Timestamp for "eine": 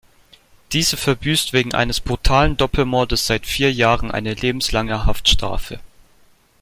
4.09-4.33